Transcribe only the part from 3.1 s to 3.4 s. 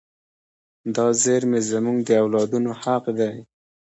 دی.